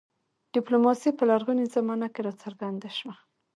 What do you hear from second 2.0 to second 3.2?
کې راڅرګنده شوه